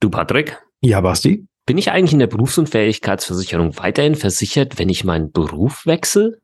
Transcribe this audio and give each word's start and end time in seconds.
Du, 0.00 0.10
Patrick? 0.10 0.56
Ja, 0.80 1.00
Basti? 1.00 1.48
Bin 1.66 1.76
ich 1.76 1.90
eigentlich 1.90 2.12
in 2.12 2.20
der 2.20 2.28
Berufsunfähigkeitsversicherung 2.28 3.76
weiterhin 3.78 4.14
versichert, 4.14 4.78
wenn 4.78 4.88
ich 4.88 5.02
meinen 5.02 5.32
Beruf 5.32 5.86
wechsle? 5.86 6.38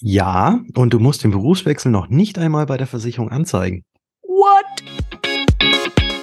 Ja, 0.00 0.58
und 0.74 0.92
du 0.92 0.98
musst 0.98 1.22
den 1.22 1.30
Berufswechsel 1.30 1.92
noch 1.92 2.08
nicht 2.08 2.36
einmal 2.36 2.66
bei 2.66 2.76
der 2.76 2.88
Versicherung 2.88 3.30
anzeigen. 3.30 3.84
What? 4.22 4.64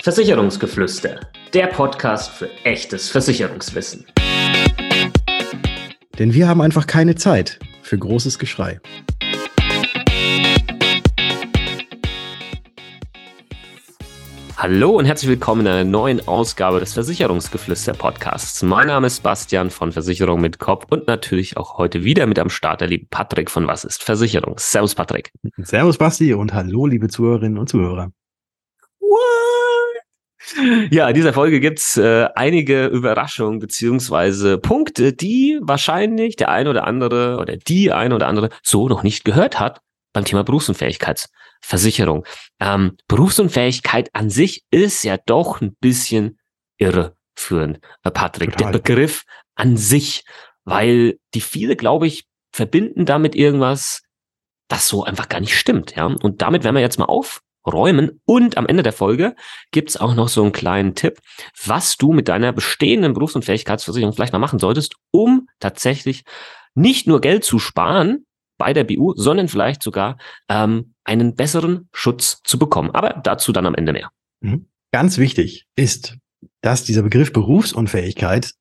Versicherungsgeflüster, 0.02 1.22
der 1.54 1.68
Podcast 1.68 2.32
für 2.32 2.50
echtes 2.66 3.10
Versicherungswissen. 3.10 4.06
Denn 6.20 6.34
wir 6.34 6.50
haben 6.50 6.60
einfach 6.60 6.86
keine 6.86 7.16
Zeit 7.16 7.60
für 7.82 7.98
großes 7.98 8.40
Geschrei. 8.40 8.82
Hallo 14.56 14.92
und 14.92 15.06
herzlich 15.06 15.30
willkommen 15.30 15.62
in 15.62 15.68
einer 15.68 15.84
neuen 15.84 16.28
Ausgabe 16.28 16.80
des 16.80 16.94
Versicherungsgeflüster 16.94 17.94
Podcasts. 17.94 18.62
Mein 18.62 18.88
Name 18.88 19.08
ist 19.08 19.24
Bastian 19.24 19.72
von 19.72 19.92
Versicherung 19.92 20.42
mit 20.42 20.60
Kopf 20.60 20.86
und 20.90 21.08
natürlich 21.08 21.58
auch 21.58 21.78
heute 21.78 22.04
wieder 22.04 22.28
mit 22.28 22.38
am 22.38 22.50
Start 22.50 22.82
der 22.82 22.88
liebe 22.88 23.08
Patrick 23.10 23.50
von 23.50 23.68
Was 23.68 23.84
ist 23.84 24.04
Versicherung. 24.04 24.56
Servus 24.58 24.94
Patrick. 24.96 25.32
Servus 25.58 25.98
Basti 25.98 26.34
und 26.34 26.54
hallo 26.54 26.86
liebe 26.86 27.08
Zuhörerinnen 27.08 27.58
und 27.58 27.68
Zuhörer. 27.68 28.12
What? 29.00 29.24
Ja, 30.92 31.08
in 31.08 31.16
dieser 31.16 31.34
Folge 31.34 31.60
gibt's 31.60 31.98
äh, 31.98 32.28
einige 32.36 32.86
Überraschungen 32.86 33.60
beziehungsweise 33.60 34.60
Punkte, 34.60 35.14
die 35.14 35.60
wahrscheinlich 35.62 36.36
der 36.36 36.50
ein 36.50 36.68
oder 36.68 36.86
andere 36.86 37.38
oder 37.40 37.58
die 37.58 37.92
ein 37.92 38.14
oder 38.14 38.28
andere 38.28 38.50
so 38.62 38.88
noch 38.88 39.02
nicht 39.04 39.26
gehört 39.26 39.60
hat 39.60 39.82
beim 40.14 40.26
Thema 40.26 40.44
Berufsunfähigkeitsversicherung. 40.44 42.26
Ähm, 42.60 42.98
Berufsunfähigkeit 43.08 44.10
an 44.14 44.30
sich 44.30 44.64
ist 44.72 45.04
ja 45.04 45.18
doch 45.18 45.60
ein 45.60 45.76
bisschen 45.80 46.40
irreführend, 46.78 47.80
äh, 48.04 48.12
Patrick. 48.12 48.52
Total. 48.52 48.72
Der 48.72 48.80
Begriff 48.80 49.24
an 49.56 49.76
sich, 49.76 50.24
weil 50.64 51.20
die 51.34 51.42
viele, 51.42 51.76
glaube 51.76 52.08
ich, 52.08 52.26
verbinden 52.52 53.06
damit 53.06 53.36
irgendwas, 53.36 54.04
das 54.68 54.88
so 54.88 55.04
einfach 55.04 55.30
gar 55.30 55.40
nicht 55.40 55.58
stimmt. 55.58 55.96
Ja, 55.96 56.06
und 56.06 56.42
damit 56.42 56.64
werden 56.64 56.76
wir 56.76 56.82
jetzt 56.82 57.00
mal 57.00 57.06
aufräumen. 57.06 58.22
Und 58.26 58.58
am 58.58 58.68
Ende 58.68 58.84
der 58.84 58.94
Folge 58.94 59.36
gibt's 59.72 59.98
auch 59.98 60.14
noch 60.16 60.30
so 60.30 60.42
einen 60.44 60.52
kleinen 60.52 60.96
Tipp, 60.96 61.20
was 61.66 61.98
du 61.98 62.14
mit 62.14 62.28
deiner 62.28 62.54
bestehenden 62.54 63.14
Berufsunfähigkeitsversicherung 63.14 64.14
vielleicht 64.14 64.34
mal 64.34 64.40
machen 64.40 64.60
solltest, 64.60 64.96
um 65.12 65.48
tatsächlich 65.60 66.24
nicht 66.76 67.08
nur 67.08 67.22
Geld 67.22 67.44
zu 67.44 67.60
sparen, 67.60 68.26
bei 68.64 68.72
der 68.72 68.86
BU, 68.86 69.14
sondern 69.18 69.50
vielleicht 69.50 69.84
sogar 69.84 70.18
ähm, 70.48 70.94
einen 71.04 71.36
besseren 71.36 71.90
Schutz 71.92 72.40
zu 72.46 72.58
bekommen. 72.58 72.92
Aber 72.92 73.20
dazu 73.22 73.52
dann 73.52 73.66
am 73.66 73.76
Ende 73.76 73.92
mehr. 73.92 74.10
Mhm. 74.40 74.68
Ganz 74.94 75.18
wichtig 75.18 75.66
ist, 75.76 76.18
dass 76.62 76.86
dieser 76.86 77.02
Begriff 77.02 77.34
Berufsunfähigkeit 77.34 78.54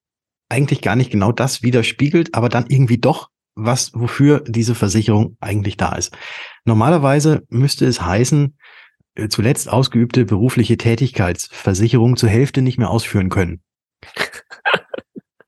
eigentlich 0.49 0.83
gar 0.83 0.97
nicht 0.97 1.13
genau 1.13 1.31
das 1.31 1.63
widerspiegelt, 1.63 2.35
aber 2.35 2.49
dann 2.49 2.67
irgendwie 2.69 2.99
doch 2.99 3.29
was, 3.55 3.93
wofür 3.95 4.43
diese 4.45 4.75
Versicherung 4.75 5.37
eigentlich 5.41 5.77
da 5.77 5.95
ist. 5.95 6.13
Normalerweise 6.65 7.45
müsste 7.49 7.87
es 7.87 8.03
heißen, 8.03 8.57
äh, 9.15 9.29
zuletzt 9.29 9.71
ausgeübte 9.71 10.25
berufliche 10.25 10.77
Tätigkeitsversicherung 10.77 12.17
zur 12.17 12.29
Hälfte 12.29 12.61
nicht 12.61 12.79
mehr 12.79 12.91
ausführen 12.91 13.29
können. 13.29 13.63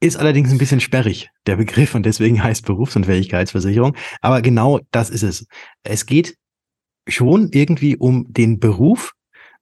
Ist 0.05 0.19
allerdings 0.19 0.53
ein 0.53 0.59
bisschen 0.59 0.81
sperrig, 0.81 1.31
der 1.47 1.57
Begriff, 1.57 1.95
und 1.95 2.05
deswegen 2.05 2.45
heißt 2.45 2.67
Berufsunfähigkeitsversicherung. 2.67 3.97
Aber 4.21 4.43
genau 4.43 4.81
das 4.91 5.09
ist 5.09 5.23
es. 5.23 5.47
Es 5.83 6.05
geht 6.05 6.37
schon 7.09 7.49
irgendwie 7.53 7.97
um 7.97 8.31
den 8.31 8.61
Beruf, 8.61 9.13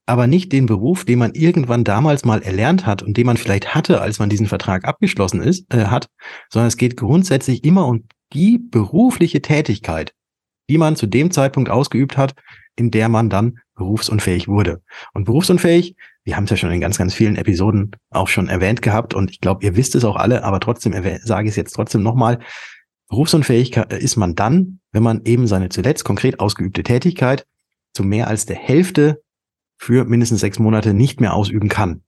aber 0.05 0.27
nicht 0.27 0.51
den 0.51 0.67
Beruf, 0.67 1.05
den 1.05 1.20
man 1.20 1.35
irgendwann 1.35 1.85
damals 1.85 2.25
mal 2.25 2.43
erlernt 2.43 2.87
hat 2.87 3.05
und 3.05 3.17
den 3.17 3.27
man 3.27 3.37
vielleicht 3.37 3.77
hatte, 3.77 4.01
als 4.01 4.19
man 4.19 4.31
diesen 4.31 4.48
Vertrag 4.48 4.85
abgeschlossen 4.85 5.41
ist, 5.41 5.73
äh, 5.73 5.85
hat, 5.85 6.09
sondern 6.51 6.67
es 6.67 6.77
geht 6.77 6.97
grundsätzlich 6.97 7.63
immer 7.63 7.87
um 7.87 8.09
die 8.33 8.59
berufliche 8.59 9.43
Tätigkeit, 9.43 10.13
die 10.69 10.77
man 10.77 10.97
zu 10.97 11.07
dem 11.07 11.31
Zeitpunkt 11.31 11.70
ausgeübt 11.70 12.17
hat, 12.17 12.35
in 12.77 12.90
der 12.90 13.08
man 13.08 13.30
dann 13.30 13.58
berufsunfähig 13.74 14.48
wurde. 14.48 14.83
Und 15.12 15.24
berufsunfähig 15.24 15.96
wir 16.24 16.36
haben 16.36 16.44
es 16.44 16.50
ja 16.50 16.56
schon 16.56 16.70
in 16.70 16.80
ganz, 16.80 16.98
ganz 16.98 17.14
vielen 17.14 17.36
Episoden 17.36 17.90
auch 18.10 18.28
schon 18.28 18.48
erwähnt 18.48 18.80
gehabt 18.83 19.14
und 19.14 19.30
ich 19.30 19.40
glaube, 19.40 19.64
ihr 19.64 19.77
wisst 19.77 19.94
es 19.94 20.05
auch 20.05 20.16
alle, 20.16 20.44
aber 20.44 20.60
trotzdem 20.60 20.92
sage 21.22 21.48
ich 21.48 21.52
es 21.52 21.56
jetzt 21.56 21.72
trotzdem 21.72 22.02
nochmal. 22.02 22.38
Berufsunfähig 23.08 23.77
ist 23.77 24.16
man 24.16 24.34
dann, 24.34 24.80
wenn 24.92 25.02
man 25.02 25.22
eben 25.24 25.46
seine 25.46 25.68
zuletzt 25.68 26.05
konkret 26.05 26.40
ausgeübte 26.40 26.83
Tätigkeit 26.83 27.46
zu 27.92 28.05
mehr 28.05 28.28
als 28.28 28.46
der 28.46 28.56
Hälfte 28.56 29.22
für 29.78 30.04
mindestens 30.04 30.40
sechs 30.40 30.58
Monate 30.58 30.94
nicht 30.94 31.20
mehr 31.20 31.34
ausüben 31.34 31.68
kann. 31.68 32.02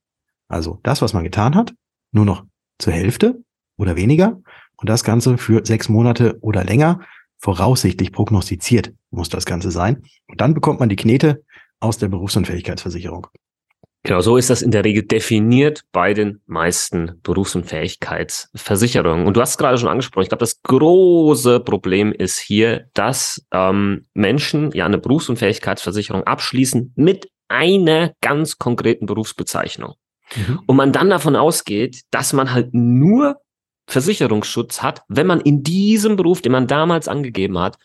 Also 0.48 0.78
das, 0.82 1.02
was 1.02 1.12
man 1.12 1.24
getan 1.24 1.56
hat, 1.56 1.74
nur 2.12 2.24
noch 2.24 2.44
zur 2.78 2.92
Hälfte 2.92 3.42
oder 3.76 3.96
weniger 3.96 4.40
und 4.76 4.88
das 4.88 5.02
Ganze 5.02 5.38
für 5.38 5.66
sechs 5.66 5.88
Monate 5.88 6.38
oder 6.40 6.64
länger, 6.64 7.00
voraussichtlich 7.38 8.12
prognostiziert 8.12 8.92
muss 9.10 9.28
das 9.28 9.44
Ganze 9.44 9.70
sein. 9.70 10.02
Und 10.28 10.40
dann 10.40 10.54
bekommt 10.54 10.80
man 10.80 10.88
die 10.88 10.96
Knete 10.96 11.44
aus 11.80 11.98
der 11.98 12.08
Berufsunfähigkeitsversicherung. 12.08 13.26
Genau, 14.06 14.20
so 14.20 14.36
ist 14.36 14.50
das 14.50 14.60
in 14.60 14.70
der 14.70 14.84
Regel 14.84 15.04
definiert 15.04 15.80
bei 15.90 16.12
den 16.12 16.42
meisten 16.44 17.18
Berufsunfähigkeitsversicherungen. 17.22 19.26
Und 19.26 19.34
du 19.34 19.40
hast 19.40 19.52
es 19.52 19.58
gerade 19.58 19.78
schon 19.78 19.88
angesprochen, 19.88 20.24
ich 20.24 20.28
glaube, 20.28 20.40
das 20.40 20.60
große 20.62 21.60
Problem 21.60 22.12
ist 22.12 22.38
hier, 22.38 22.90
dass 22.92 23.46
ähm, 23.50 24.04
Menschen 24.12 24.72
ja 24.72 24.84
eine 24.84 24.98
Berufsunfähigkeitsversicherung 24.98 26.24
abschließen 26.24 26.92
mit 26.96 27.30
einer 27.48 28.12
ganz 28.20 28.58
konkreten 28.58 29.06
Berufsbezeichnung. 29.06 29.94
Mhm. 30.36 30.60
Und 30.66 30.76
man 30.76 30.92
dann 30.92 31.08
davon 31.08 31.34
ausgeht, 31.34 32.02
dass 32.10 32.34
man 32.34 32.52
halt 32.52 32.74
nur 32.74 33.36
Versicherungsschutz 33.86 34.82
hat, 34.82 35.02
wenn 35.08 35.26
man 35.26 35.40
in 35.40 35.62
diesem 35.62 36.16
Beruf, 36.16 36.42
den 36.42 36.52
man 36.52 36.66
damals 36.66 37.08
angegeben 37.08 37.58
hat, 37.58 37.78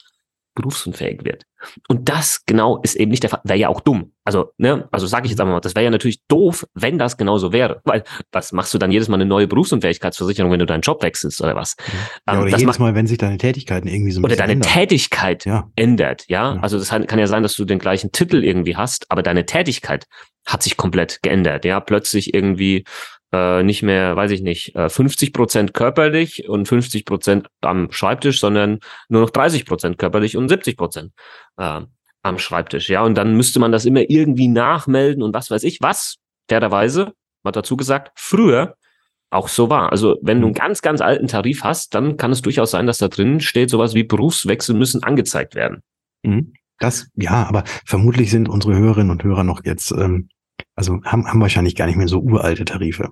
berufsunfähig 0.56 1.24
wird. 1.24 1.46
Und 1.88 2.10
das 2.10 2.46
genau 2.46 2.80
ist 2.82 2.96
eben 2.96 3.12
nicht 3.12 3.24
der 3.24 3.30
Fall. 3.30 3.42
Wäre 3.44 3.60
ja 3.60 3.68
auch 3.70 3.82
dumm. 3.82 4.14
Also, 4.24 4.52
ne, 4.58 4.88
also 4.92 5.08
sage 5.08 5.26
ich 5.26 5.32
jetzt 5.32 5.40
einmal 5.40 5.56
mal, 5.56 5.62
das 5.62 5.76
wäre 5.76 5.86
ja 5.86 5.90
natürlich 5.90 6.22
doof, 6.28 6.66
wenn 6.74 6.98
das 6.98 7.18
genauso 7.18 7.52
wäre. 7.52 7.82
Weil 7.84 8.04
was 8.32 8.52
machst 8.52 8.74
du 8.74 8.78
dann 8.78 8.92
jedes 8.92 9.08
Mal 9.08 9.16
eine 9.16 9.26
neue 9.26 9.48
Berufsunfähigkeitsversicherung, 9.48 10.52
wenn 10.52 10.60
du 10.60 10.66
deinen 10.66 10.82
Job 10.82 11.04
wechselst 11.04 11.42
oder 11.42 11.56
was? 11.56 11.76
Ja, 12.28 12.34
ähm, 12.34 12.42
oder 12.42 12.52
das 12.52 12.62
jedes 12.62 12.80
Mal, 12.80 12.96
wenn 12.96 13.08
sich 13.08 13.18
deine 13.18 13.38
Tätigkeiten 13.38 13.88
irgendwie 13.88 14.12
so 14.12 14.22
ein 14.22 14.26
Oder 14.26 14.36
deine 14.36 14.54
ändern. 14.54 14.72
Tätigkeit 14.72 15.46
ja. 15.46 15.70
ändert, 15.76 16.26
ja? 16.28 16.56
ja. 16.56 16.62
Also 16.62 16.78
das 16.78 16.90
kann 16.90 17.20
ja 17.20 17.28
sein, 17.28 17.44
dass 17.44 17.56
du 17.56 17.66
den 17.66 17.80
gleichen 17.80 18.12
Titel 18.12 18.44
irgendwie 18.44 18.76
hast, 18.76 19.10
aber 19.10 19.24
deine 19.24 19.46
Tätigkeit 19.46 20.08
hat 20.46 20.64
sich 20.64 20.78
komplett 20.78 21.22
geändert. 21.22 21.66
Ja, 21.66 21.80
plötzlich 21.80 22.34
irgendwie 22.34 22.86
äh, 23.32 23.64
nicht 23.64 23.84
mehr, 23.84 24.16
weiß 24.16 24.32
ich 24.32 24.42
nicht, 24.42 24.76
äh, 24.76 24.90
50 24.90 25.34
Prozent 25.34 25.74
körperlich 25.74 26.48
und 26.50 26.68
50 26.68 27.06
Prozent 27.06 27.48
am 27.62 27.92
Schreibtisch, 27.92 28.40
sondern 28.40 28.80
nur 29.08 29.22
noch 29.22 29.30
30 29.30 29.66
Prozent 29.66 29.98
körperlich 29.98 30.36
und 30.38 30.50
70 30.50 30.78
Prozent 30.78 31.14
äh, 31.58 31.82
am 32.24 32.40
Schreibtisch. 32.40 32.90
Ja, 32.90 33.04
und 33.04 33.16
dann 33.16 33.36
müsste 33.36 33.60
man 33.60 33.72
das 33.72 33.86
immer 33.86 34.10
irgendwie 34.10 34.48
nachmelden 34.48 35.24
und 35.24 35.34
was 35.34 35.52
weiß 35.52 35.64
ich, 35.64 35.80
was 35.82 36.18
fairerweise, 36.50 37.14
mal 37.44 37.52
dazu 37.52 37.78
gesagt, 37.78 38.12
früher 38.16 38.76
auch 39.32 39.48
so 39.48 39.70
war. 39.70 39.92
Also 39.92 40.18
wenn 40.22 40.42
du 40.42 40.48
einen 40.48 40.54
mhm. 40.54 40.60
ganz, 40.60 40.82
ganz 40.82 41.02
alten 41.02 41.28
Tarif 41.28 41.64
hast, 41.64 41.94
dann 41.94 42.18
kann 42.18 42.32
es 42.32 42.42
durchaus 42.42 42.72
sein, 42.72 42.88
dass 42.88 42.98
da 42.98 43.08
drin 43.08 43.40
steht, 43.40 43.70
sowas 43.70 43.94
wie 43.94 44.04
Berufswechsel 44.04 44.76
müssen 44.76 45.04
angezeigt 45.04 45.56
werden. 45.56 45.84
Mhm. 46.24 46.54
Das, 46.80 47.10
ja, 47.16 47.46
aber 47.46 47.64
vermutlich 47.86 48.32
sind 48.32 48.50
unsere 48.50 48.76
Hörerinnen 48.76 49.12
und 49.12 49.24
Hörer 49.24 49.44
noch 49.44 49.64
jetzt 49.66 49.92
ähm, 49.92 50.30
also 50.80 51.02
haben, 51.04 51.28
haben 51.28 51.42
wahrscheinlich 51.42 51.76
gar 51.76 51.88
nicht 51.88 51.98
mehr 51.98 52.08
so 52.08 52.20
uralte 52.22 52.64
Tarife. 52.64 53.10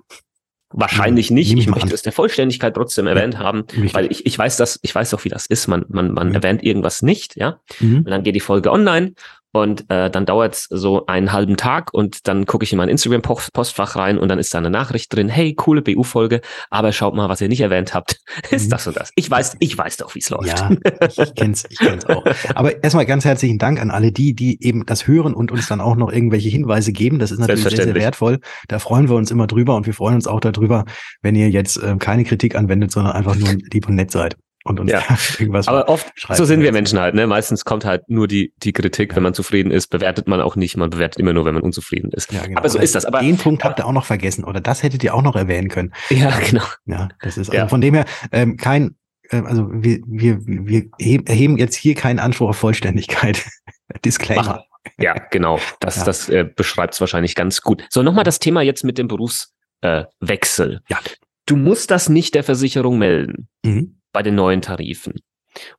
Wahrscheinlich 0.70 1.30
nicht. 1.30 1.52
Ich 1.52 1.66
möchte 1.66 1.94
es 1.94 2.02
der 2.02 2.12
Vollständigkeit 2.12 2.74
trotzdem 2.74 3.06
erwähnt 3.06 3.34
ja, 3.34 3.40
haben, 3.40 3.64
richtig. 3.70 3.94
weil 3.94 4.10
ich, 4.10 4.24
ich 4.24 4.38
weiß 4.38 4.56
das, 4.56 4.78
ich 4.82 4.94
weiß 4.94 5.12
auch, 5.14 5.24
wie 5.24 5.28
das 5.28 5.44
ist. 5.46 5.66
Man, 5.66 5.84
man, 5.88 6.12
man 6.12 6.30
mhm. 6.30 6.34
erwähnt 6.34 6.62
irgendwas 6.62 7.02
nicht, 7.02 7.36
ja. 7.36 7.60
Mhm. 7.80 7.98
Und 7.98 8.08
dann 8.08 8.22
geht 8.22 8.34
die 8.34 8.40
Folge 8.40 8.72
online 8.72 9.12
und 9.52 9.90
äh, 9.90 10.10
dann 10.10 10.26
dauert 10.26 10.54
es 10.54 10.66
so 10.70 11.06
einen 11.06 11.32
halben 11.32 11.56
Tag 11.56 11.92
und 11.92 12.28
dann 12.28 12.46
gucke 12.46 12.64
ich 12.64 12.72
in 12.72 12.78
mein 12.78 12.88
Instagram-Postfach 12.88 13.96
rein 13.96 14.18
und 14.18 14.28
dann 14.28 14.38
ist 14.38 14.52
da 14.52 14.58
eine 14.58 14.70
Nachricht 14.70 15.14
drin, 15.14 15.28
hey, 15.28 15.54
coole 15.54 15.82
BU-Folge, 15.82 16.40
aber 16.70 16.92
schaut 16.92 17.14
mal, 17.14 17.28
was 17.28 17.40
ihr 17.40 17.48
nicht 17.48 17.60
erwähnt 17.60 17.94
habt, 17.94 18.20
ist 18.50 18.66
mhm. 18.66 18.70
das 18.70 18.86
und 18.86 18.96
das. 18.96 19.10
Ich 19.14 19.30
weiß, 19.30 19.56
ich 19.60 19.76
weiß 19.76 19.96
doch, 19.98 20.14
wie 20.14 20.18
es 20.18 20.30
läuft. 20.30 20.58
Ja, 20.58 20.70
ich 21.16 21.34
kenn's, 21.34 21.64
ich 21.68 21.78
kenn's 21.78 22.04
auch. 22.06 22.24
Aber 22.54 22.82
erstmal 22.82 23.06
ganz 23.06 23.24
herzlichen 23.24 23.58
Dank 23.58 23.80
an 23.80 23.90
alle 23.90 24.12
die, 24.12 24.34
die 24.34 24.62
eben 24.62 24.84
das 24.86 25.06
hören 25.06 25.34
und 25.34 25.50
uns 25.50 25.66
dann 25.66 25.80
auch 25.80 25.96
noch 25.96 26.12
irgendwelche 26.12 26.48
Hinweise 26.48 26.92
geben. 26.92 27.18
Das 27.18 27.30
ist 27.30 27.38
natürlich 27.38 27.64
sehr, 27.64 27.84
sehr 27.84 27.94
wertvoll. 27.94 28.40
Da 28.68 28.78
freuen 28.78 29.08
wir 29.08 29.16
uns 29.16 29.30
immer 29.30 29.46
drüber 29.46 29.76
und 29.76 29.86
wir 29.86 29.94
freuen 29.94 30.16
uns 30.16 30.26
auch 30.26 30.40
darüber, 30.40 30.84
wenn 31.22 31.34
ihr 31.34 31.50
jetzt 31.50 31.76
äh, 31.82 31.96
keine 31.98 32.24
Kritik 32.24 32.54
anwendet, 32.54 32.92
sondern 32.92 33.12
einfach 33.14 33.36
nur 33.36 33.48
lieb 33.72 33.88
und 33.88 33.94
nett 33.94 34.10
seid 34.10 34.36
und 34.68 34.80
uns 34.80 34.90
ja. 34.90 35.02
irgendwas 35.38 35.68
Aber 35.68 35.88
oft, 35.88 36.12
so 36.32 36.44
sind 36.44 36.62
wir 36.62 36.72
Menschen 36.72 36.98
halt, 36.98 37.14
ne? 37.14 37.26
Meistens 37.26 37.64
kommt 37.64 37.84
halt 37.84 38.08
nur 38.08 38.28
die, 38.28 38.52
die 38.62 38.72
Kritik, 38.72 39.10
ja. 39.10 39.16
wenn 39.16 39.22
man 39.22 39.34
zufrieden 39.34 39.70
ist, 39.70 39.88
bewertet 39.88 40.28
man 40.28 40.40
auch 40.40 40.56
nicht, 40.56 40.76
man 40.76 40.90
bewertet 40.90 41.18
immer 41.20 41.32
nur, 41.32 41.44
wenn 41.44 41.54
man 41.54 41.62
unzufrieden 41.62 42.10
ist. 42.12 42.32
Ja, 42.32 42.44
genau. 42.44 42.58
Aber 42.58 42.68
so 42.68 42.78
ist 42.78 42.94
das. 42.94 43.04
Aber 43.04 43.20
den 43.20 43.36
Punkt 43.36 43.64
habt 43.64 43.78
ihr 43.78 43.86
auch 43.86 43.92
noch 43.92 44.04
vergessen 44.04 44.44
oder 44.44 44.60
das 44.60 44.82
hättet 44.82 45.02
ihr 45.04 45.14
auch 45.14 45.22
noch 45.22 45.36
erwähnen 45.36 45.68
können. 45.68 45.92
Ja, 46.10 46.38
genau. 46.38 46.64
Ja, 46.86 47.08
das 47.20 47.38
ist 47.38 47.50
also 47.50 47.68
von 47.68 47.80
dem 47.80 47.94
her 47.94 48.04
ähm, 48.32 48.56
kein, 48.56 48.96
äh, 49.30 49.42
also 49.42 49.68
wir, 49.70 50.00
wir, 50.06 50.38
wir 50.44 50.84
erheben 50.98 51.58
jetzt 51.58 51.76
hier 51.76 51.94
keinen 51.94 52.18
Anspruch 52.18 52.50
auf 52.50 52.56
Vollständigkeit. 52.56 53.44
Disclaimer. 54.04 54.42
Mach. 54.42 54.58
Ja, 54.98 55.14
genau. 55.30 55.60
Das, 55.80 56.02
das 56.04 56.28
äh, 56.28 56.44
beschreibt 56.44 56.94
es 56.94 57.00
wahrscheinlich 57.00 57.34
ganz 57.34 57.60
gut. 57.60 57.84
So, 57.90 58.02
nochmal 58.02 58.24
das 58.24 58.38
Thema 58.38 58.62
jetzt 58.62 58.84
mit 58.84 58.96
dem 58.96 59.08
Berufs 59.08 59.52
Berufswechsel. 59.80 60.80
Äh, 60.88 60.92
ja. 60.92 60.98
Du 61.46 61.56
musst 61.56 61.90
das 61.90 62.08
nicht 62.08 62.34
der 62.34 62.44
Versicherung 62.44 62.98
melden 62.98 63.48
mhm. 63.64 63.97
Bei 64.18 64.24
den 64.24 64.34
neuen 64.34 64.62
Tarifen. 64.62 65.20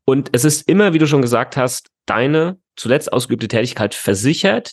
Und 0.06 0.30
es 0.31 0.45
ist 0.45 0.69
immer, 0.69 0.94
wie 0.94 0.97
du 0.97 1.07
schon 1.07 1.21
gesagt 1.21 1.57
hast, 1.57 1.89
deine 2.06 2.57
zuletzt 2.77 3.12
ausgeübte 3.12 3.50
Tätigkeit 3.50 3.94
versichert, 3.94 4.71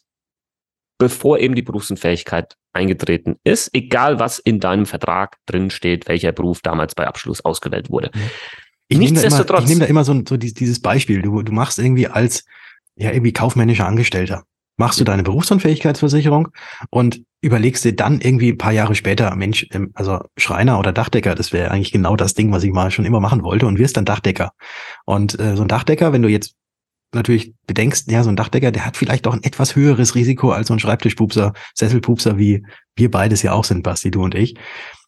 bevor 0.99 1.41
eben 1.41 1.57
die 1.57 1.63
Berufsunfähigkeit 1.63 2.55
eingetreten 2.73 3.41
ist, 3.43 3.71
egal 3.75 4.21
was 4.21 4.39
in 4.39 4.61
deinem 4.61 4.87
Vertrag 4.87 5.39
drin 5.47 5.71
steht, 5.71 6.07
welcher 6.07 6.31
Beruf 6.31 6.61
damals 6.61 6.95
bei 6.95 7.09
Abschluss 7.09 7.45
ausgewählt 7.45 7.91
wurde. 7.91 8.13
Ich 8.87 8.99
nehme 8.99 9.21
da 9.21 9.23
immer, 9.23 9.59
ich 9.59 9.67
nehm 9.67 9.81
da 9.81 9.87
immer 9.87 10.05
so, 10.05 10.15
so 10.29 10.37
dieses 10.37 10.81
Beispiel. 10.81 11.21
Du, 11.21 11.43
du 11.43 11.51
machst 11.51 11.81
irgendwie 11.81 12.07
als 12.07 12.45
ja 12.95 13.11
irgendwie 13.11 13.33
kaufmännischer 13.33 13.89
Angestellter 13.89 14.45
machst 14.77 15.01
du 15.01 15.05
deine 15.05 15.23
Berufsunfähigkeitsversicherung 15.23 16.49
und 16.91 17.23
überlegst 17.41 17.85
dir 17.85 17.95
dann 17.95 18.21
irgendwie 18.21 18.53
ein 18.53 18.59
paar 18.59 18.73
Jahre 18.73 18.95
später, 18.95 19.35
Mensch, 19.37 19.67
ähm, 19.73 19.91
also 19.95 20.21
Schreiner 20.37 20.79
oder 20.79 20.93
Dachdecker, 20.93 21.35
das 21.35 21.53
wäre 21.53 21.71
eigentlich 21.71 21.93
genau 21.93 22.17
das 22.17 22.35
Ding, 22.35 22.53
was 22.53 22.65
ich 22.65 22.73
mal 22.73 22.91
schon 22.91 23.05
immer 23.05 23.21
machen 23.21 23.43
wollte 23.43 23.67
und 23.67 23.79
wirst 23.79 23.97
dann 23.97 24.05
Dachdecker. 24.05 24.53
Und 25.05 25.39
äh, 25.39 25.57
so 25.57 25.63
ein 25.63 25.69
Dachdecker, 25.69 26.13
wenn 26.13 26.23
du 26.23 26.29
jetzt 26.29 26.55
natürlich 27.15 27.55
bedenkst, 27.67 28.11
ja, 28.11 28.23
so 28.23 28.31
ein 28.31 28.37
Dachdecker, 28.37 28.73
der 28.73 28.85
hat 28.85 28.97
vielleicht 28.97 29.27
auch 29.27 29.35
ein 29.35 29.43
etwas 29.43 29.77
höheres 29.77 30.15
Risiko 30.15 30.51
als 30.51 30.69
so 30.69 30.75
ein 30.75 30.79
Schreibtischpupser, 30.79 31.53
Sesselpupser, 31.75 32.39
wie 32.39 32.65
wir 32.97 33.11
beides 33.11 33.43
ja 33.43 33.53
auch 33.53 33.65
sind, 33.65 33.83
Basti, 33.83 34.11
du 34.11 34.23
und 34.23 34.35
ich. 34.35 34.57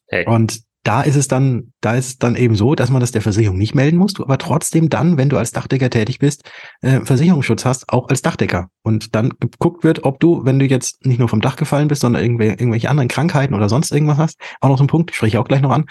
Hey. 0.08 0.26
Und 0.26 0.60
da 0.88 1.02
ist 1.02 1.16
es 1.16 1.28
dann, 1.28 1.74
da 1.82 1.96
ist 1.96 2.06
es 2.06 2.18
dann 2.18 2.34
eben 2.34 2.54
so, 2.54 2.74
dass 2.74 2.88
man 2.88 3.00
das 3.00 3.12
der 3.12 3.20
Versicherung 3.20 3.58
nicht 3.58 3.74
melden 3.74 3.98
muss, 3.98 4.14
du 4.14 4.24
aber 4.24 4.38
trotzdem 4.38 4.88
dann, 4.88 5.18
wenn 5.18 5.28
du 5.28 5.36
als 5.36 5.52
Dachdecker 5.52 5.90
tätig 5.90 6.18
bist, 6.18 6.50
äh, 6.80 7.02
Versicherungsschutz 7.02 7.66
hast, 7.66 7.90
auch 7.90 8.08
als 8.08 8.22
Dachdecker. 8.22 8.70
Und 8.82 9.14
dann 9.14 9.34
geguckt 9.38 9.84
wird, 9.84 10.04
ob 10.04 10.18
du, 10.18 10.46
wenn 10.46 10.58
du 10.58 10.64
jetzt 10.64 11.04
nicht 11.04 11.18
nur 11.18 11.28
vom 11.28 11.42
Dach 11.42 11.56
gefallen 11.56 11.88
bist, 11.88 12.00
sondern 12.00 12.22
irgendwelche, 12.22 12.54
irgendwelche 12.54 12.88
anderen 12.88 13.08
Krankheiten 13.08 13.52
oder 13.52 13.68
sonst 13.68 13.92
irgendwas 13.92 14.16
hast, 14.16 14.40
auch 14.62 14.70
noch 14.70 14.78
so 14.78 14.84
ein 14.84 14.86
Punkt, 14.86 15.14
spreche 15.14 15.36
ich 15.36 15.38
auch 15.38 15.46
gleich 15.46 15.60
noch 15.60 15.72
an, 15.72 15.84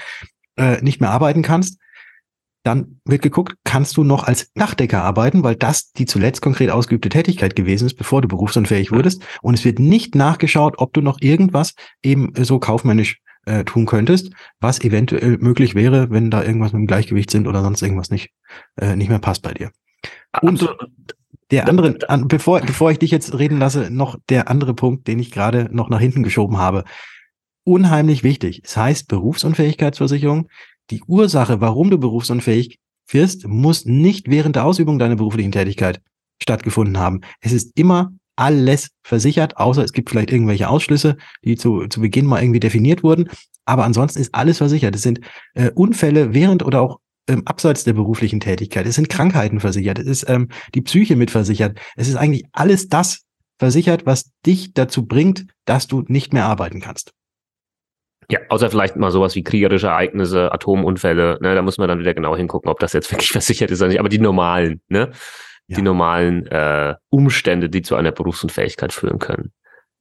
äh, 0.56 0.82
nicht 0.82 1.00
mehr 1.00 1.12
arbeiten 1.12 1.44
kannst, 1.44 1.78
dann 2.64 3.00
wird 3.06 3.22
geguckt, 3.22 3.54
kannst 3.64 3.98
du 3.98 4.04
noch 4.04 4.24
als 4.24 4.52
Dachdecker 4.54 5.04
arbeiten, 5.04 5.44
weil 5.44 5.56
das 5.56 5.92
die 5.92 6.08
zuletzt 6.08 6.42
konkret 6.42 6.72
ausgeübte 6.72 7.10
Tätigkeit 7.10 7.56
gewesen 7.56 7.86
ist, 7.86 7.98
bevor 7.98 8.24
du 8.24 8.28
berufsunfähig 8.28 8.92
wurdest. 8.92 9.22
Und 9.44 9.54
es 9.54 9.64
wird 9.64 9.78
nicht 9.78 10.16
nachgeschaut, 10.16 10.80
ob 10.80 10.92
du 10.94 11.02
noch 11.02 11.22
irgendwas 11.22 11.76
eben 12.02 12.34
so 12.44 12.58
kaufmännisch 12.58 13.22
äh, 13.48 13.64
tun 13.64 13.86
könntest, 13.86 14.32
was 14.60 14.82
eventuell 14.82 15.38
möglich 15.38 15.76
wäre, 15.76 16.10
wenn 16.10 16.30
da 16.30 16.44
irgendwas 16.44 16.74
mit 16.74 16.82
dem 16.82 16.88
Gleichgewicht 16.88 17.32
sind 17.32 17.48
oder 17.48 17.62
sonst 17.62 17.82
irgendwas 17.82 18.10
nicht, 18.10 18.30
äh, 18.80 18.96
nicht 18.96 19.10
mehr 19.10 19.20
passt 19.20 19.42
bei 19.42 19.54
dir. 19.54 19.72
Und 20.42 20.62
Absolut. 20.62 20.92
der 21.52 21.68
andere, 21.68 21.98
an, 22.08 22.28
bevor, 22.28 22.62
bevor 22.62 22.92
ich 22.92 23.00
dich 23.00 23.12
jetzt 23.12 23.38
reden 23.38 23.58
lasse, 23.58 23.90
noch 23.90 24.18
der 24.30 24.50
andere 24.50 24.74
Punkt, 24.74 25.08
den 25.08 25.20
ich 25.20 25.32
gerade 25.32 25.70
noch 25.72 25.90
nach 25.90 26.00
hinten 26.00 26.24
geschoben 26.24 26.58
habe. 26.58 26.84
Unheimlich 27.64 28.24
wichtig. 28.24 28.62
Es 28.64 28.78
heißt 28.78 29.08
Berufsunfähigkeitsversicherung. 29.08 30.48
Die 30.90 31.02
Ursache, 31.06 31.60
warum 31.60 31.90
du 31.90 31.98
berufsunfähig 31.98 32.80
wirst, 33.10 33.48
muss 33.48 33.86
nicht 33.86 34.30
während 34.30 34.56
der 34.56 34.66
Ausübung 34.66 35.00
deiner 35.00 35.16
beruflichen 35.16 35.52
Tätigkeit 35.52 36.02
stattgefunden 36.42 36.98
haben. 36.98 37.22
Es 37.42 37.52
ist 37.52 37.78
immer 37.78 38.12
alles 38.38 38.90
versichert, 39.04 39.58
außer 39.58 39.84
es 39.84 39.92
gibt 39.92 40.10
vielleicht 40.10 40.32
irgendwelche 40.32 40.70
Ausschlüsse, 40.70 41.18
die 41.44 41.58
zu, 41.58 41.88
zu 41.88 42.00
Beginn 42.00 42.26
mal 42.26 42.42
irgendwie 42.42 42.60
definiert 42.60 43.04
wurden. 43.04 43.30
Aber 43.66 43.84
ansonsten 43.84 44.20
ist 44.20 44.34
alles 44.34 44.60
versichert. 44.60 44.96
Es 44.96 45.02
sind 45.02 45.20
äh, 45.54 45.72
Unfälle 45.72 46.34
während 46.34 46.64
oder 46.64 46.82
auch 46.82 47.00
ähm, 47.28 47.44
abseits 47.46 47.84
der 47.84 47.94
beruflichen 47.94 48.40
Tätigkeit. 48.40 48.86
Es 48.86 48.96
sind 48.96 49.10
Krankheiten 49.10 49.60
versichert. 49.60 50.00
Es 50.00 50.08
ist 50.08 50.30
ähm, 50.30 50.50
die 50.74 50.82
Psyche 50.82 51.16
mit 51.16 51.32
versichert. 51.32 51.78
Es 51.96 52.08
ist 52.08 52.16
eigentlich 52.16 52.46
alles 52.54 52.88
das 52.88 53.26
versichert, 53.60 54.06
was 54.06 54.32
dich 54.46 54.74
dazu 54.74 55.06
bringt, 55.06 55.46
dass 55.66 55.88
du 55.88 56.04
nicht 56.08 56.32
mehr 56.32 56.46
arbeiten 56.46 56.80
kannst. 56.80 57.12
Ja, 58.30 58.40
außer 58.50 58.70
vielleicht 58.70 58.98
mal 58.98 59.12
sowas 59.12 59.36
wie 59.36 59.44
kriegerische 59.44 59.88
Ereignisse, 59.88 60.52
Atomunfälle, 60.52 61.38
ne, 61.42 61.56
da 61.56 61.62
muss 61.62 61.78
man 61.78 61.88
dann 61.88 62.00
wieder 62.00 62.14
genau 62.14 62.36
hingucken, 62.36 62.70
ob 62.70 62.80
das 62.80 62.94
jetzt 62.94 63.10
wirklich 63.12 63.32
versichert 63.32 63.72
ist 63.72 63.82
oder 63.82 63.90
nicht. 63.90 64.00
Aber 64.00 64.10
die 64.10 64.20
normalen, 64.20 64.82
ne? 64.90 65.12
Ja. 65.68 65.78
die 65.78 65.82
normalen 65.82 66.48
äh, 66.48 66.96
Umstände, 67.10 67.70
die 67.70 67.82
zu 67.82 67.96
einer 67.96 68.12
Berufsunfähigkeit 68.12 68.94
führen 68.94 69.20
können, 69.20 69.52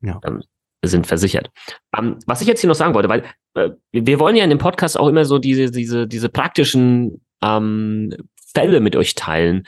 ja. 0.01 0.21
ähm, 0.25 0.43
sind 0.85 1.07
versichert. 1.07 1.51
Ähm, 1.97 2.19
was 2.27 2.41
ich 2.41 2.49
jetzt 2.49 2.61
hier 2.61 2.69
noch 2.69 2.75
sagen 2.75 2.95
wollte, 2.95 3.09
weil 3.09 3.25
äh, 3.55 3.71
wir 3.93 4.19
wollen 4.19 4.37
ja 4.37 4.45
in 4.45 4.51
dem 4.51 4.59
Podcast 4.59 4.99
auch 4.99 5.09
immer 5.09 5.25
so 5.25 5.39
diese, 5.39 5.71
diese, 5.71 6.07
diese 6.07 6.29
praktischen 6.29 7.25
ähm, 7.43 8.15
Fälle 8.55 8.81
mit 8.81 8.97
euch 8.97 9.15
teilen. 9.15 9.67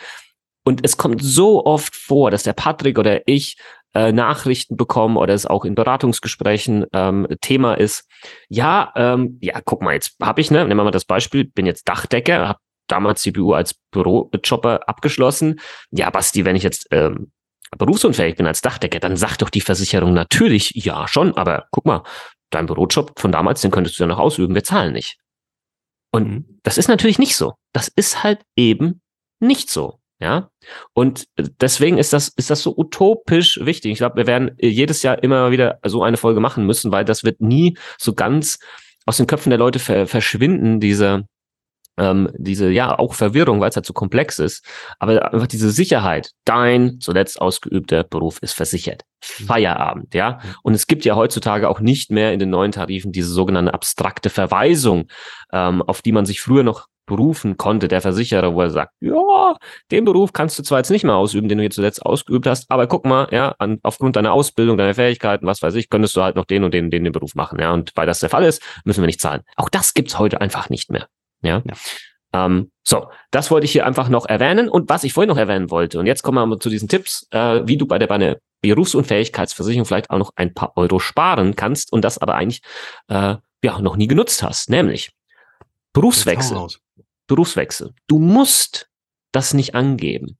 Und 0.65 0.85
es 0.85 0.97
kommt 0.97 1.23
so 1.23 1.65
oft 1.65 1.97
vor, 1.97 2.31
dass 2.31 2.43
der 2.43 2.53
Patrick 2.53 2.99
oder 2.99 3.27
ich 3.27 3.57
äh, 3.95 4.13
Nachrichten 4.13 4.77
bekommen 4.77 5.17
oder 5.17 5.35
es 5.35 5.47
auch 5.47 5.65
in 5.65 5.75
Beratungsgesprächen 5.75 6.85
ähm, 6.93 7.27
Thema 7.41 7.75
ist. 7.75 8.07
Ja, 8.49 8.93
ähm, 8.97 9.39
ja, 9.41 9.61
guck 9.65 9.83
mal, 9.83 9.95
jetzt 9.95 10.17
habe 10.23 10.41
ich, 10.41 10.51
ne, 10.51 10.59
nehmen 10.59 10.79
wir 10.79 10.85
mal 10.85 10.91
das 10.91 11.07
Beispiel, 11.07 11.45
bin 11.45 11.67
jetzt 11.67 11.89
Dachdecker, 11.89 12.49
habe 12.49 12.61
damals 12.89 13.23
BU 13.31 13.53
als 13.53 13.75
Bürojobber 13.91 14.89
abgeschlossen. 14.89 15.61
Ja, 15.91 16.11
Basti, 16.11 16.45
wenn 16.45 16.57
ich 16.57 16.63
jetzt 16.63 16.89
ähm, 16.91 17.31
berufsunfähig 17.77 18.37
bin 18.37 18.47
als 18.47 18.63
Dachdecker, 18.63 19.01
dann 19.01 19.17
sagt 19.17 19.43
doch 19.43 19.51
die 19.51 19.61
Versicherung 19.61 20.15
natürlich, 20.15 20.73
ja 20.75 21.07
schon, 21.07 21.37
aber 21.37 21.67
guck 21.71 21.85
mal, 21.87 22.03
dein 22.51 22.67
Bürojob 22.67 23.19
von 23.19 23.33
damals, 23.33 23.61
den 23.61 23.71
könntest 23.71 23.99
du 23.99 24.05
ja 24.05 24.09
noch 24.09 24.19
ausüben, 24.19 24.55
wir 24.55 24.65
zahlen 24.65 24.93
nicht. 24.93 25.19
Und 26.11 26.29
mhm. 26.29 26.61
das 26.63 26.79
ist 26.79 26.89
natürlich 26.89 27.19
nicht 27.19 27.37
so. 27.37 27.55
Das 27.73 27.89
ist 27.89 28.23
halt 28.23 28.41
eben 28.57 29.03
nicht 29.41 29.71
so. 29.71 30.01
Ja. 30.21 30.51
Und 30.95 31.27
deswegen 31.37 31.99
ist 31.99 32.13
das, 32.13 32.29
ist 32.29 32.51
das 32.51 32.63
so 32.63 32.75
utopisch 32.77 33.61
wichtig. 33.63 33.93
Ich 33.93 33.99
glaube, 33.99 34.17
wir 34.17 34.27
werden 34.27 34.51
jedes 34.59 35.03
Jahr 35.03 35.23
immer 35.23 35.51
wieder 35.51 35.79
so 35.85 36.03
eine 36.03 36.17
Folge 36.17 36.41
machen 36.41 36.67
müssen, 36.67 36.91
weil 36.91 37.05
das 37.05 37.23
wird 37.23 37.41
nie 37.41 37.79
so 37.99 38.15
ganz 38.15 38.59
aus 39.07 39.19
den 39.19 39.27
Köpfen 39.27 39.51
der 39.51 39.59
Leute 39.59 39.79
verschwinden, 39.79 40.81
diese, 40.81 41.25
ähm, 41.99 42.31
diese, 42.37 42.71
ja, 42.71 42.99
auch 42.99 43.15
Verwirrung, 43.15 43.61
weil 43.61 43.71
es 43.71 43.77
halt 43.77 43.87
so 43.87 43.93
komplex 43.93 44.39
ist, 44.39 44.65
aber 44.99 45.33
einfach 45.33 45.47
diese 45.47 45.71
Sicherheit, 45.71 46.31
dein 46.45 47.01
zuletzt 47.01 47.41
ausgeübter 47.41 48.05
Beruf 48.05 48.39
ist 48.41 48.55
versichert. 48.55 49.03
Mhm. 49.41 49.45
Feierabend, 49.47 50.15
ja. 50.15 50.41
Und 50.63 50.75
es 50.75 50.87
gibt 50.87 51.05
ja 51.05 51.17
heutzutage 51.17 51.69
auch 51.69 51.81
nicht 51.81 52.11
mehr 52.11 52.33
in 52.33 52.39
den 52.39 52.51
neuen 52.51 52.73
Tarifen 52.73 53.13
diese 53.13 53.31
sogenannte 53.31 53.75
abstrakte 53.75 54.31
Verweisung, 54.31 55.09
ähm, 55.53 55.83
auf 55.83 56.03
die 56.03 56.13
man 56.13 56.27
sich 56.27 56.41
früher 56.41 56.63
noch 56.63 56.87
berufen 57.09 57.57
konnte, 57.57 57.89
der 57.89 58.01
Versicherer, 58.01 58.55
wo 58.55 58.61
er 58.61 58.71
sagt, 58.71 58.93
ja, 59.01 59.57
den 59.91 60.05
Beruf 60.05 60.33
kannst 60.33 60.59
du 60.59 60.63
zwar 60.63 60.79
jetzt 60.79 60.91
nicht 60.91 61.05
mehr 61.05 61.17
ausüben, 61.17 61.49
den 61.49 61.59
du 61.59 61.65
jetzt 61.65 61.75
zuletzt 61.75 62.05
ausgeübt 62.05 62.47
hast, 62.47 62.71
aber 62.71 62.87
guck 62.87 63.05
mal, 63.05 63.27
ja, 63.33 63.57
an, 63.59 63.79
aufgrund 63.83 64.15
deiner 64.15 64.33
Ausbildung, 64.33 64.77
deiner 64.77 64.95
Fähigkeiten, 64.95 65.47
was 65.47 65.61
weiß 65.63 65.75
ich, 65.75 65.89
könntest 65.91 66.15
du 66.17 66.23
halt 66.23 66.37
noch 66.37 66.45
den 66.45 66.63
und 66.63 66.75
den, 66.75 66.91
den, 66.91 67.03
den 67.03 67.13
Beruf 67.13 67.35
machen, 67.35 67.59
ja. 67.59 67.73
Und 67.73 67.93
weil 67.97 68.07
das 68.07 68.21
der 68.21 68.29
Fall 68.29 68.45
ist, 68.45 68.63
müssen 68.85 69.03
wir 69.03 69.07
nicht 69.07 69.21
zahlen. 69.21 69.43
Auch 69.57 69.71
das 69.71 69.95
gibt's 69.95 70.19
heute 70.19 70.41
einfach 70.41 70.69
nicht 70.69 70.91
mehr. 70.91 71.09
Ja. 71.43 71.63
ja. 71.65 71.75
Ähm, 72.33 72.71
so, 72.87 73.09
das 73.31 73.51
wollte 73.51 73.65
ich 73.65 73.73
hier 73.73 73.87
einfach 73.87 74.09
noch 74.09 74.27
erwähnen. 74.27 74.69
Und 74.69 74.89
was 74.89 75.05
ich 75.05 75.13
vorhin 75.13 75.29
noch 75.29 75.39
erwähnen 75.39 75.71
wollte, 75.71 75.99
und 75.99 76.07
jetzt 76.07 76.23
kommen 76.23 76.49
wir 76.49 76.61
zu 76.61 76.69
diesen 76.69 76.89
Tipps, 76.89 77.27
äh, 77.31 77.67
wie 77.67 77.77
du 77.77 77.87
bei 77.87 77.99
der 77.99 78.07
bei 78.07 78.17
einer 78.17 78.37
Berufsunfähigkeitsversicherung 78.61 79.87
vielleicht 79.87 80.11
auch 80.11 80.19
noch 80.19 80.33
ein 80.37 80.53
paar 80.53 80.77
Euro 80.77 80.99
sparen 80.99 81.55
kannst 81.57 81.93
und 81.93 82.03
das 82.03 82.19
aber 82.19 82.35
eigentlich 82.35 82.63
äh, 83.09 83.37
ja 83.63 83.81
noch 83.81 83.97
nie 83.97 84.09
genutzt 84.09 84.43
hast, 84.43 84.69
nämlich 84.71 85.13
Berufswechsel. 85.93 86.67
Berufswechsel. 87.27 87.95
Du 88.07 88.19
musst 88.19 88.89
das 89.33 89.55
nicht 89.55 89.75
angeben, 89.75 90.39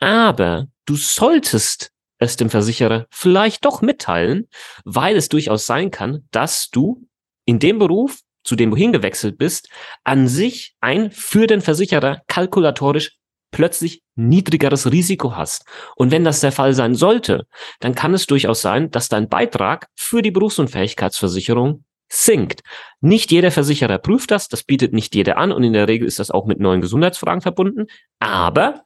aber 0.00 0.66
du 0.86 0.96
solltest 0.96 1.92
es 2.18 2.36
dem 2.36 2.50
Versicherer 2.50 3.06
vielleicht 3.10 3.64
doch 3.64 3.82
mitteilen, 3.82 4.48
weil 4.84 5.16
es 5.16 5.28
durchaus 5.28 5.66
sein 5.66 5.90
kann, 5.90 6.26
dass 6.30 6.70
du 6.70 7.06
in 7.44 7.58
dem 7.58 7.78
Beruf 7.78 8.20
zu 8.44 8.56
dem 8.56 8.70
du 8.70 8.76
hingewechselt 8.76 9.38
bist, 9.38 9.68
an 10.04 10.28
sich 10.28 10.74
ein 10.80 11.10
für 11.10 11.46
den 11.46 11.60
Versicherer 11.60 12.22
kalkulatorisch 12.26 13.16
plötzlich 13.52 14.02
niedrigeres 14.14 14.90
Risiko 14.90 15.36
hast. 15.36 15.64
Und 15.96 16.10
wenn 16.10 16.24
das 16.24 16.40
der 16.40 16.52
Fall 16.52 16.74
sein 16.74 16.94
sollte, 16.94 17.46
dann 17.80 17.94
kann 17.94 18.14
es 18.14 18.26
durchaus 18.26 18.62
sein, 18.62 18.90
dass 18.90 19.08
dein 19.08 19.28
Beitrag 19.28 19.88
für 19.94 20.22
die 20.22 20.30
Berufsunfähigkeitsversicherung 20.30 21.84
sinkt. 22.10 22.62
Nicht 23.00 23.30
jeder 23.30 23.50
Versicherer 23.50 23.98
prüft 23.98 24.30
das, 24.30 24.48
das 24.48 24.64
bietet 24.64 24.92
nicht 24.92 25.14
jeder 25.14 25.38
an 25.38 25.52
und 25.52 25.62
in 25.62 25.72
der 25.72 25.88
Regel 25.88 26.06
ist 26.06 26.18
das 26.18 26.30
auch 26.30 26.46
mit 26.46 26.60
neuen 26.60 26.80
Gesundheitsfragen 26.80 27.40
verbunden. 27.40 27.86
Aber 28.18 28.82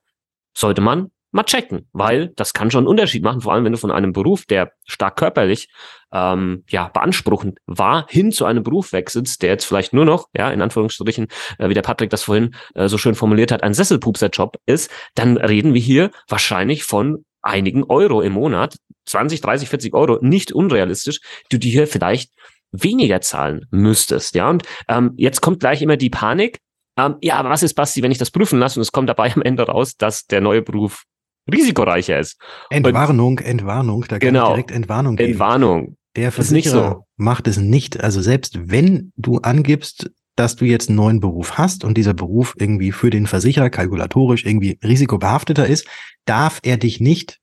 sollte 0.57 0.81
man 0.81 1.11
mal 1.37 1.45
checken, 1.45 1.89
weil 1.93 2.33
das 2.37 2.53
kann 2.53 2.71
schon 2.71 2.81
einen 2.81 2.89
Unterschied 2.89 3.23
machen, 3.23 3.41
vor 3.41 3.53
allem 3.53 3.65
wenn 3.65 3.73
du 3.73 3.79
von 3.79 3.93
einem 3.93 4.13
Beruf, 4.13 4.45
der 4.47 4.73
stark 4.87 5.17
körperlich 5.17 5.69
ähm, 6.13 6.65
ja 6.69 6.89
beanspruchend 6.89 7.59
war, 7.67 8.07
hin 8.09 8.33
zu 8.33 8.45
einem 8.45 8.63
Beruf 8.63 8.93
wechselst, 8.93 9.43
der 9.43 9.51
jetzt 9.51 9.65
vielleicht 9.65 9.93
nur 9.93 10.05
noch, 10.05 10.29
ja, 10.37 10.51
in 10.51 10.63
Anführungsstrichen, 10.63 11.29
äh, 11.59 11.69
wie 11.69 11.75
der 11.75 11.83
Patrick 11.83 12.11
das 12.11 12.25
vorhin 12.25 12.55
äh, 12.75 12.89
so 12.89 12.99
schön 12.99 13.15
formuliert 13.15 13.53
hat, 13.53 13.63
ein 13.63 13.75
Sesselpupser-Job 13.75 14.57
ist, 14.67 14.91
dann 15.15 15.37
reden 15.37 15.75
wir 15.75 15.81
hier 15.81 16.11
wahrscheinlich 16.29 16.85
von 16.85 17.25
einigen 17.43 17.85
Euro 17.85 18.23
im 18.23 18.33
Monat, 18.33 18.77
20, 19.07 19.41
30, 19.41 19.69
40 19.69 19.95
Euro, 19.95 20.19
nicht 20.21 20.53
unrealistisch, 20.53 21.21
du 21.51 21.59
hier 21.59 21.87
vielleicht 21.87 22.33
weniger 22.73 23.21
zahlen 23.21 23.67
müsstest, 23.71 24.35
ja. 24.35 24.51
Und 24.51 24.65
ähm, 24.89 25.13
jetzt 25.17 25.41
kommt 25.41 25.61
gleich 25.61 25.83
immer 25.83 25.97
die 25.97 26.11
Panik, 26.11 26.59
ähm, 26.99 27.17
ja, 27.21 27.37
aber 27.37 27.51
was 27.51 27.63
ist, 27.63 27.75
Basti, 27.75 28.03
wenn 28.03 28.11
ich 28.11 28.19
das 28.19 28.31
prüfen 28.31 28.59
lasse 28.59 28.79
und 28.79 28.83
es 28.83 28.93
kommt 28.93 29.09
dabei 29.09 29.33
am 29.35 29.43
Ende 29.43 29.65
raus, 29.65 29.97
dass 29.97 30.27
der 30.27 30.41
neue 30.41 30.63
Beruf 30.63 31.05
risikoreicher 31.51 32.19
ist. 32.19 32.39
Entwarnung, 32.71 33.39
und, 33.39 33.41
Entwarnung, 33.41 34.03
da 34.09 34.19
kann 34.19 34.29
genau, 34.29 34.49
direkt 34.51 34.71
Entwarnung 34.71 35.17
geben. 35.17 35.33
Entwarnung. 35.33 35.97
Der 36.17 36.33
Versicherer 36.33 36.91
so. 36.91 37.07
macht 37.17 37.47
es 37.47 37.59
nicht. 37.59 38.01
Also 38.01 38.23
selbst 38.23 38.59
wenn 38.71 39.13
du 39.17 39.39
angibst, 39.39 40.11
dass 40.35 40.57
du 40.57 40.65
jetzt 40.65 40.89
einen 40.89 40.97
neuen 40.97 41.21
Beruf 41.21 41.59
hast 41.59 41.85
und 41.85 41.97
dieser 41.97 42.15
Beruf 42.15 42.55
irgendwie 42.59 42.93
für 42.93 43.11
den 43.11 43.27
Versicherer 43.27 43.71
kalkulatorisch 43.71 44.45
irgendwie 44.45 44.79
risikobehafteter 44.83 45.67
ist, 45.67 45.87
darf 46.25 46.61
er 46.63 46.77
dich 46.77 47.01
nicht 47.01 47.41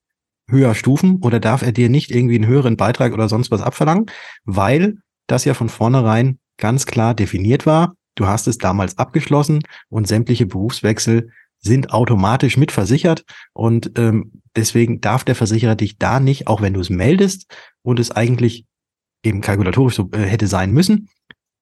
höher 0.48 0.76
stufen 0.76 1.20
oder 1.22 1.40
darf 1.40 1.62
er 1.62 1.72
dir 1.72 1.90
nicht 1.90 2.12
irgendwie 2.12 2.36
einen 2.36 2.48
höheren 2.48 2.78
Beitrag 2.78 3.14
oder 3.14 3.30
sonst 3.30 3.52
was 3.52 3.62
abverlangen, 3.62 4.08
weil 4.44 4.98
das 5.28 5.46
ja 5.46 5.54
von 5.54 5.70
vornherein 5.70 6.40
ganz 6.58 6.86
klar 6.86 7.14
definiert 7.14 7.66
war. 7.66 7.96
Du 8.16 8.28
hast 8.28 8.48
es 8.48 8.58
damals 8.60 8.98
abgeschlossen 8.98 9.62
und 9.90 10.08
sämtliche 10.08 10.46
Berufswechsel 10.46 11.30
sind 11.64 11.92
automatisch 11.92 12.58
mitversichert 12.58 13.24
und 13.54 13.98
ähm, 13.98 14.42
deswegen 14.56 15.02
darf 15.02 15.24
der 15.24 15.36
Versicherer 15.36 15.76
dich 15.76 15.98
da 15.98 16.20
nicht, 16.20 16.48
auch 16.48 16.62
wenn 16.62 16.74
du 16.74 16.82
es 16.82 16.90
meldest 16.90 17.52
und 17.82 18.00
es 18.00 18.12
eigentlich 18.12 18.66
eben 19.24 19.42
kalkulatorisch 19.42 19.96
so 19.96 20.10
äh, 20.12 20.20
hätte 20.20 20.48
sein 20.48 20.72
müssen, 20.72 21.10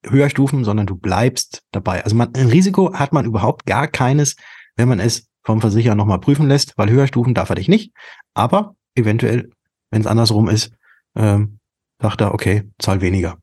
höher 0.04 0.30
stufen, 0.30 0.64
sondern 0.64 0.88
du 0.88 0.96
bleibst 0.96 1.64
dabei. 1.72 2.04
Also 2.04 2.16
man, 2.16 2.34
ein 2.36 2.48
Risiko 2.48 2.94
hat 2.94 3.14
man 3.14 3.26
überhaupt 3.26 3.66
gar 3.66 3.88
keines, 3.88 4.36
wenn 4.76 4.90
man 4.90 5.00
es 5.00 5.28
vom 5.44 5.62
Versicherer 5.62 5.96
nochmal 5.96 6.20
prüfen 6.20 6.48
lässt, 6.48 6.78
weil 6.78 6.90
höher 6.90 7.08
stufen 7.08 7.34
darf 7.34 7.50
er 7.50 7.56
dich 7.56 7.68
nicht. 7.68 7.94
Aber 8.34 8.76
eventuell, 8.96 9.50
wenn 9.92 10.02
es 10.02 10.08
andersrum 10.08 10.50
ist, 10.50 10.74
ähm, 11.16 11.60
sagt 12.02 12.22
er, 12.22 12.34
okay, 12.34 12.70
zahl 12.80 13.02
weniger. 13.02 13.38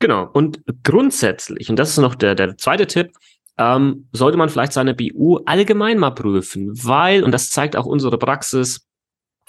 Genau. 0.00 0.28
Und 0.32 0.62
grundsätzlich, 0.84 1.68
und 1.70 1.76
das 1.76 1.90
ist 1.90 1.98
noch 1.98 2.14
der, 2.14 2.34
der 2.34 2.56
zweite 2.56 2.86
Tipp, 2.86 3.12
ähm, 3.58 4.08
sollte 4.12 4.38
man 4.38 4.48
vielleicht 4.48 4.72
seine 4.72 4.94
BU 4.94 5.38
allgemein 5.44 5.98
mal 5.98 6.10
prüfen, 6.10 6.72
weil, 6.82 7.24
und 7.24 7.32
das 7.32 7.50
zeigt 7.50 7.76
auch 7.76 7.86
unsere 7.86 8.18
Praxis, 8.18 8.88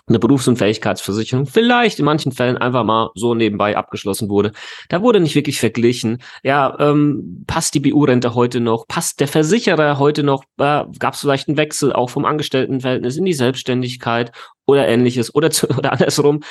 eine 0.09 0.19
Berufsunfähigkeitsversicherung 0.19 1.45
vielleicht 1.45 1.99
in 1.99 2.05
manchen 2.05 2.31
Fällen 2.31 2.57
einfach 2.57 2.83
mal 2.83 3.11
so 3.15 3.35
nebenbei 3.35 3.77
abgeschlossen 3.77 4.29
wurde. 4.29 4.51
Da 4.89 5.01
wurde 5.01 5.19
nicht 5.19 5.35
wirklich 5.35 5.59
verglichen. 5.59 6.21
Ja, 6.43 6.75
ähm, 6.79 7.43
passt 7.47 7.75
die 7.75 7.79
BU-Rente 7.79 8.35
heute 8.35 8.59
noch? 8.59 8.87
Passt 8.87 9.19
der 9.19 9.27
Versicherer 9.27 9.99
heute 9.99 10.23
noch? 10.23 10.43
Äh, 10.57 10.85
Gab 10.97 11.13
es 11.13 11.21
vielleicht 11.21 11.47
einen 11.47 11.57
Wechsel 11.57 11.93
auch 11.93 12.09
vom 12.09 12.25
Angestelltenverhältnis 12.25 13.17
in 13.17 13.25
die 13.25 13.33
Selbstständigkeit 13.33 14.31
oder 14.65 14.87
ähnliches 14.87 15.33
oder, 15.33 15.51
zu, 15.51 15.69
oder 15.77 15.93
andersrum? 15.93 16.41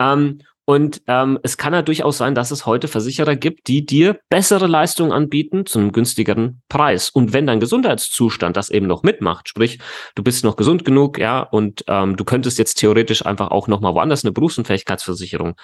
Ähm, 0.00 0.40
und 0.68 1.00
ähm, 1.06 1.38
es 1.42 1.56
kann 1.56 1.72
ja 1.72 1.80
durchaus 1.80 2.18
sein, 2.18 2.34
dass 2.34 2.50
es 2.50 2.66
heute 2.66 2.88
Versicherer 2.88 3.36
gibt, 3.36 3.68
die 3.68 3.86
dir 3.86 4.20
bessere 4.28 4.66
Leistungen 4.66 5.12
anbieten 5.12 5.64
zu 5.64 5.78
einem 5.78 5.92
günstigeren 5.92 6.60
Preis. 6.68 7.08
Und 7.08 7.32
wenn 7.32 7.46
dein 7.46 7.58
Gesundheitszustand 7.58 8.54
das 8.54 8.68
eben 8.68 8.86
noch 8.86 9.02
mitmacht, 9.02 9.48
sprich, 9.48 9.78
du 10.14 10.22
bist 10.22 10.44
noch 10.44 10.56
gesund 10.56 10.84
genug, 10.84 11.18
ja, 11.18 11.40
und 11.40 11.84
ähm, 11.88 12.18
du 12.18 12.24
könntest 12.26 12.58
jetzt 12.58 12.74
theoretisch 12.74 13.24
einfach 13.24 13.50
auch 13.50 13.66
nochmal 13.66 13.94
woanders 13.94 14.26
eine 14.26 14.32
Berufsunfähigkeitsversicherung 14.32 15.54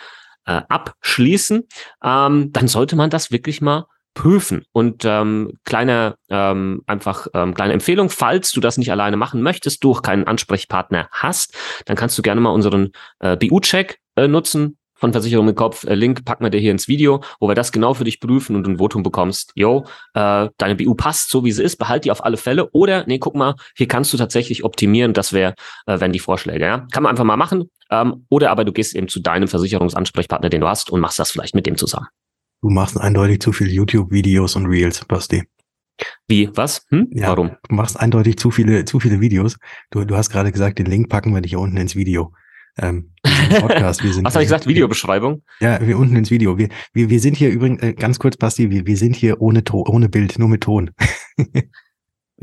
äh, 0.46 0.62
abschließen, 0.70 1.68
ähm, 2.02 2.50
dann 2.54 2.66
sollte 2.66 2.96
man 2.96 3.10
das 3.10 3.30
wirklich 3.30 3.60
mal 3.60 3.84
prüfen. 4.14 4.64
Und 4.72 5.04
ähm, 5.04 5.58
kleine, 5.64 6.16
ähm, 6.30 6.80
einfach 6.86 7.26
ähm, 7.34 7.52
kleine 7.52 7.74
Empfehlung, 7.74 8.08
falls 8.08 8.52
du 8.52 8.60
das 8.62 8.78
nicht 8.78 8.90
alleine 8.90 9.18
machen 9.18 9.42
möchtest, 9.42 9.84
du 9.84 9.90
auch 9.90 10.00
keinen 10.00 10.26
Ansprechpartner 10.26 11.08
hast, 11.12 11.54
dann 11.84 11.94
kannst 11.94 12.16
du 12.16 12.22
gerne 12.22 12.40
mal 12.40 12.52
unseren 12.52 12.92
äh, 13.18 13.36
BU-Check 13.36 13.98
äh, 14.16 14.28
nutzen 14.28 14.78
von 14.94 15.12
Versicherung 15.12 15.48
im 15.48 15.54
Kopf. 15.54 15.84
Äh, 15.84 15.94
Link 15.94 16.24
packen 16.24 16.44
wir 16.44 16.50
dir 16.50 16.60
hier 16.60 16.70
ins 16.70 16.88
Video, 16.88 17.22
wo 17.40 17.48
wir 17.48 17.54
das 17.54 17.72
genau 17.72 17.94
für 17.94 18.04
dich 18.04 18.20
prüfen 18.20 18.56
und 18.56 18.66
ein 18.66 18.78
Votum 18.78 19.02
bekommst. 19.02 19.52
Yo, 19.54 19.84
äh, 20.14 20.48
deine 20.58 20.74
BU 20.76 20.94
passt 20.94 21.30
so, 21.30 21.44
wie 21.44 21.52
sie 21.52 21.62
ist, 21.62 21.76
behalt 21.76 22.04
die 22.04 22.10
auf 22.10 22.24
alle 22.24 22.36
Fälle. 22.36 22.70
Oder, 22.70 23.04
nee, 23.06 23.18
guck 23.18 23.34
mal, 23.34 23.54
hier 23.76 23.88
kannst 23.88 24.12
du 24.12 24.16
tatsächlich 24.16 24.64
optimieren. 24.64 25.12
Das 25.12 25.32
wäre, 25.32 25.54
äh, 25.86 26.00
wenn 26.00 26.12
die 26.12 26.18
Vorschläge, 26.18 26.64
ja. 26.64 26.86
Kann 26.92 27.02
man 27.02 27.10
einfach 27.10 27.24
mal 27.24 27.36
machen. 27.36 27.70
Ähm, 27.90 28.26
oder 28.28 28.50
aber 28.50 28.64
du 28.64 28.72
gehst 28.72 28.94
eben 28.94 29.08
zu 29.08 29.20
deinem 29.20 29.48
Versicherungsansprechpartner, 29.48 30.48
den 30.48 30.60
du 30.60 30.68
hast, 30.68 30.90
und 30.90 31.00
machst 31.00 31.18
das 31.18 31.30
vielleicht 31.30 31.54
mit 31.54 31.66
dem 31.66 31.76
zusammen. 31.76 32.06
Du 32.62 32.70
machst 32.70 32.98
eindeutig 32.98 33.40
zu 33.40 33.52
viel 33.52 33.70
YouTube-Videos 33.70 34.56
und 34.56 34.66
Reels, 34.66 35.04
Basti. 35.04 35.44
Wie? 36.26 36.50
Was? 36.54 36.86
Hm? 36.88 37.08
Ja, 37.10 37.28
Warum? 37.28 37.56
Du 37.68 37.74
machst 37.74 37.98
eindeutig 38.00 38.38
zu 38.38 38.50
viele, 38.50 38.84
zu 38.84 38.98
viele 39.00 39.20
Videos. 39.20 39.56
Du, 39.90 40.04
du 40.04 40.16
hast 40.16 40.30
gerade 40.30 40.50
gesagt, 40.50 40.78
den 40.78 40.86
Link 40.86 41.08
packen 41.08 41.34
wir 41.34 41.40
dich 41.40 41.50
hier 41.50 41.60
unten 41.60 41.76
ins 41.76 41.94
Video 41.94 42.32
ähm, 42.78 43.12
Podcast. 43.60 44.02
Wir 44.02 44.12
sind, 44.14 44.24
Was 44.24 44.34
habe 44.34 44.42
ich 44.42 44.48
gesagt? 44.48 44.66
Videobeschreibung? 44.66 45.42
Ja, 45.60 45.80
wir 45.86 45.98
unten 45.98 46.16
ins 46.16 46.30
Video. 46.30 46.58
Wir, 46.58 46.68
wir, 46.92 47.10
wir 47.10 47.20
sind 47.20 47.36
hier 47.36 47.50
übrigens, 47.50 47.82
äh, 47.82 47.92
ganz 47.92 48.18
kurz, 48.18 48.36
Basti, 48.36 48.70
wir, 48.70 48.86
wir 48.86 48.96
sind 48.96 49.16
hier 49.16 49.40
ohne, 49.40 49.64
to 49.64 49.84
ohne 49.86 50.08
Bild, 50.08 50.38
nur 50.38 50.48
mit 50.48 50.62
Ton. 50.62 50.90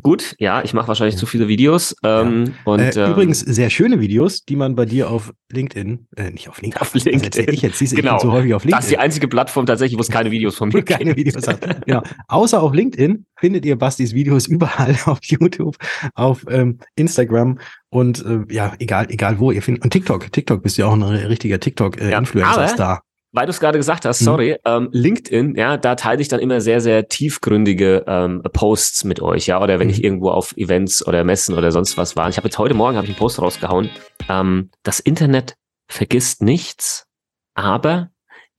Gut, 0.02 0.36
ja, 0.40 0.64
ich 0.64 0.74
mache 0.74 0.88
wahrscheinlich 0.88 1.16
ja. 1.16 1.20
zu 1.20 1.26
viele 1.26 1.48
Videos. 1.48 1.96
Ähm, 2.04 2.46
ja. 2.46 2.52
und, 2.66 2.80
äh, 2.80 3.06
ähm, 3.06 3.12
übrigens 3.12 3.40
sehr 3.40 3.70
schöne 3.70 4.00
Videos, 4.00 4.44
die 4.44 4.56
man 4.56 4.76
bei 4.76 4.86
dir 4.86 5.10
auf 5.10 5.34
LinkedIn, 5.52 6.08
äh, 6.16 6.32
nicht 6.32 6.50
auf 6.50 6.62
LinkedIn, 6.62 6.82
auf 6.82 6.94
LinkedIn. 6.94 7.54
Ich 7.54 7.62
jetzt, 7.62 7.78
siehst, 7.78 7.96
genau. 7.96 8.16
Ich 8.16 8.22
so 8.22 8.32
häufig 8.32 8.54
auf 8.54 8.64
LinkedIn. 8.64 8.78
Das 8.78 8.86
ist 8.86 8.92
die 8.92 8.98
einzige 8.98 9.28
Plattform 9.28 9.66
tatsächlich, 9.66 9.98
wo 9.98 10.02
es 10.02 10.10
keine 10.10 10.32
Videos 10.32 10.56
von 10.56 10.70
mir 10.74 10.84
keine 10.84 11.16
Videos 11.16 11.48
hat. 11.48 11.86
Genau. 11.86 12.02
Außer 12.28 12.62
auf 12.62 12.74
LinkedIn 12.74 13.26
findet 13.38 13.66
ihr 13.66 13.78
Bastis 13.78 14.14
Videos 14.14 14.48
überall 14.48 14.96
auf 15.06 15.20
YouTube, 15.24 15.78
auf 16.16 16.46
ähm, 16.50 16.80
Instagram 16.96 17.60
und 17.90 18.26
äh, 18.26 18.54
ja, 18.54 18.74
egal, 18.80 19.08
egal 19.10 19.40
wo 19.40 19.52
ihr 19.52 19.62
findet. 19.62 19.84
Und 19.84 19.92
TikTok, 19.92 20.32
TikTok 20.32 20.64
bist 20.64 20.78
du 20.78 20.84
ja 20.84 20.88
auch 20.88 20.94
ein 20.94 21.04
richtiger 21.04 21.60
TikTok-Influencer-Star. 21.60 23.02
Weil 23.34 23.46
du 23.46 23.52
es 23.52 23.62
gerade 23.62 23.78
gesagt 23.78 24.06
hast, 24.06 24.22
mhm. 24.22 24.26
sorry, 24.26 24.52
mhm. 24.52 24.58
ähm, 24.66 24.90
LinkedIn, 24.92 25.56
ja, 25.56 25.78
da 25.78 25.96
teile 25.96 26.22
ich 26.22 26.28
dann 26.28 26.40
immer 26.42 26.60
sehr, 26.60 26.82
sehr 26.82 27.08
tiefgründige 27.08 28.04
ähm, 28.06 28.42
Posts 28.52 29.06
mit 29.06 29.22
euch, 29.22 29.48
ja, 29.48 29.62
oder 29.62 29.80
wenn 29.80 29.88
mhm. 29.88 29.94
ich 29.94 30.04
irgendwo 30.04 30.32
auf 30.32 30.56
Events 30.58 31.06
oder 31.06 31.24
Messen 31.24 31.58
oder 31.58 31.72
sonst 31.72 31.98
was 31.98 32.16
war. 32.16 32.28
Ich 32.30 32.38
habe 32.38 32.48
jetzt 32.48 32.58
heute 32.58 32.74
Morgen 32.74 32.98
habe 32.98 33.06
ich 33.06 33.12
einen 33.12 33.20
Post 33.20 33.42
rausgehauen. 33.42 33.90
Ähm, 34.28 34.70
das 34.84 35.00
Internet 35.00 35.56
vergisst 35.88 36.42
nichts, 36.42 37.08
aber 37.54 38.10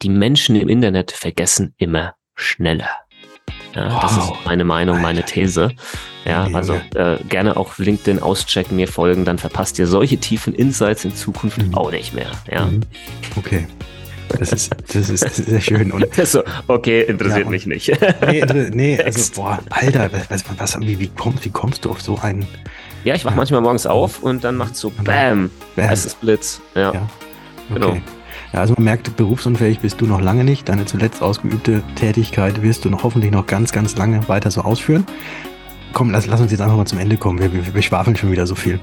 die 0.01 0.09
Menschen 0.09 0.57
im 0.57 0.69
Internet 0.69 1.13
vergessen 1.13 1.75
immer 1.77 2.15
schneller. 2.35 2.89
Ja, 3.75 3.93
wow. 3.93 4.03
Das 4.03 4.17
ist 4.17 4.33
meine 4.45 4.65
Meinung, 4.65 5.01
meine 5.01 5.23
These. 5.23 5.71
Ja, 6.25 6.49
also 6.53 6.75
äh, 6.95 7.17
gerne 7.29 7.57
auch 7.57 7.79
LinkedIn 7.79 8.21
auschecken, 8.21 8.77
mir 8.77 8.87
folgen, 8.87 9.25
dann 9.25 9.39
verpasst 9.39 9.79
ihr 9.79 9.87
solche 9.87 10.19
tiefen 10.19 10.55
Insights 10.55 11.05
in 11.05 11.15
Zukunft 11.15 11.59
mhm. 11.59 11.75
auch 11.75 11.91
nicht 11.91 12.15
mehr. 12.15 12.31
Ja. 12.51 12.67
Mhm. 12.67 12.83
Okay. 13.37 13.67
Das 14.29 14.53
ist, 14.53 14.71
das 14.93 15.11
ist 15.11 15.37
sehr 15.37 15.61
schön. 15.61 15.93
Und, 15.93 16.07
so, 16.25 16.43
okay, 16.69 17.03
interessiert 17.03 17.45
ja, 17.45 17.51
mich 17.51 17.67
nicht. 17.67 17.93
Nee, 18.27 18.45
nee 18.73 19.03
also, 19.03 19.33
boah, 19.35 19.59
Alter, 19.71 20.11
was, 20.29 20.45
was, 20.57 20.81
wie, 20.81 20.99
wie, 20.99 21.09
kommst, 21.09 21.45
wie 21.45 21.51
kommst 21.51 21.85
du 21.85 21.91
auf 21.91 22.01
so 22.01 22.19
einen? 22.19 22.47
Ja, 23.05 23.15
ich 23.15 23.25
wach 23.25 23.33
ja. 23.33 23.37
manchmal 23.37 23.61
morgens 23.61 23.87
auf 23.87 24.23
und 24.23 24.45
dann 24.45 24.57
macht 24.57 24.77
so 24.77 24.91
BAM, 24.91 25.51
Bam. 25.77 25.91
es 25.91 26.07
ist 26.07 26.21
Blitz. 26.21 26.61
Ja, 26.75 26.93
ja. 26.95 27.09
Genau. 27.69 27.89
Okay. 27.89 28.01
genau. 28.01 28.13
Ja, 28.53 28.61
also 28.61 28.75
man 28.75 28.85
merkt, 28.85 29.17
berufsunfähig 29.17 29.81
bist 29.81 30.01
du 30.01 30.07
noch 30.07 30.21
lange 30.21 30.45
nicht. 30.45 30.69
Deine 30.69 30.85
zuletzt 30.85 31.23
ausgeübte 31.23 31.83
Tätigkeit 31.97 32.63
wirst 32.63 32.85
du 32.85 32.91
noch 32.91 33.03
hoffentlich 33.03 33.33
noch 33.33 33.47
ganz, 33.47 33.73
ganz 33.73 33.97
lange 33.97 34.29
weiter 34.29 34.51
so 34.51 34.61
ausführen. 34.61 35.07
Komm, 35.95 36.11
lass, 36.11 36.27
lass 36.27 36.41
uns 36.41 36.51
jetzt 36.51 36.61
einfach 36.61 36.77
mal 36.77 36.87
zum 36.87 36.99
Ende 36.99 37.17
kommen. 37.17 37.39
Wir, 37.39 37.53
wir, 37.53 37.75
wir 37.75 37.83
schwafeln 37.83 38.17
schon 38.17 38.31
wieder 38.31 38.47
so 38.47 38.55
viel. 38.55 38.79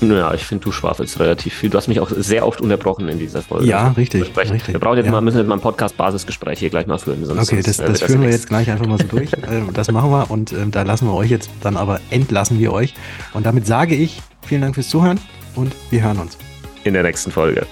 Naja, 0.00 0.34
ich 0.34 0.44
finde, 0.44 0.64
du 0.64 0.72
schwafelst 0.72 1.18
relativ 1.20 1.54
viel. 1.54 1.70
Du 1.70 1.78
hast 1.78 1.88
mich 1.88 2.00
auch 2.00 2.10
sehr 2.10 2.46
oft 2.46 2.60
unterbrochen 2.60 3.08
in 3.08 3.18
dieser 3.18 3.42
Folge. 3.42 3.66
Ja, 3.66 3.88
richtig. 3.88 4.36
richtig. 4.36 4.68
Wir 4.68 4.78
brauchen 4.78 4.98
jetzt 4.98 5.06
ja. 5.06 5.12
mal, 5.12 5.20
müssen 5.20 5.38
jetzt 5.38 5.46
mal 5.46 5.54
ein 5.54 5.60
Podcast-Basisgespräch 5.60 6.58
hier 6.58 6.70
gleich 6.70 6.86
mal 6.86 6.98
führen. 6.98 7.24
Sonst, 7.24 7.50
okay, 7.50 7.62
das, 7.62 7.78
das, 7.78 8.00
das 8.00 8.02
führen 8.02 8.22
wir 8.22 8.30
jetzt 8.30 8.48
gleich 8.48 8.70
einfach 8.70 8.86
mal 8.86 8.98
so 8.98 9.04
durch. 9.04 9.30
Ähm, 9.48 9.68
das 9.72 9.92
machen 9.92 10.10
wir 10.10 10.28
und 10.30 10.50
äh, 10.50 10.66
da 10.70 10.82
lassen 10.82 11.06
wir 11.06 11.14
euch 11.14 11.30
jetzt 11.30 11.50
dann 11.60 11.76
aber 11.76 12.00
entlassen 12.10 12.58
wir 12.58 12.72
euch. 12.72 12.94
Und 13.32 13.46
damit 13.46 13.64
sage 13.66 13.94
ich 13.94 14.20
vielen 14.42 14.62
Dank 14.62 14.74
fürs 14.74 14.88
Zuhören 14.88 15.20
und 15.54 15.72
wir 15.90 16.02
hören 16.02 16.18
uns. 16.18 16.36
In 16.82 16.94
der 16.94 17.04
nächsten 17.04 17.30
Folge. 17.30 17.64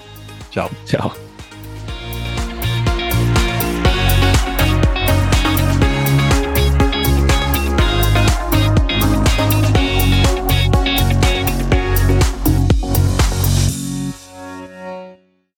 Ciao. 0.51 0.69
Ciao. 0.85 1.11